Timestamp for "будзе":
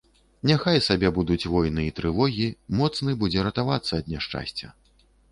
3.21-3.43